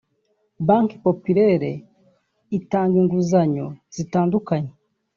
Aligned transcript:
Banki 0.67 0.95
Populaire 1.05 1.71
itanga 2.57 2.95
inguzanyo 3.01 3.67
zitandukanye 3.95 4.71